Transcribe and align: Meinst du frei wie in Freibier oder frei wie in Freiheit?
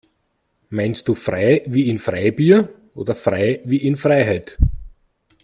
Meinst 0.71 1.07
du 1.07 1.13
frei 1.13 1.61
wie 1.67 1.87
in 1.87 1.99
Freibier 1.99 2.69
oder 2.95 3.13
frei 3.13 3.61
wie 3.65 3.77
in 3.85 3.97
Freiheit? 3.97 4.57